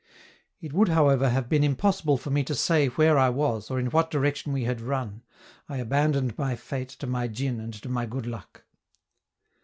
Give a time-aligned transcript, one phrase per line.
[0.61, 3.91] It would, however, have been impossible for me to say where I was, or in
[3.91, 5.21] what direction we had run;
[5.69, 8.63] I abandoned my fate to my djin and to my good luck.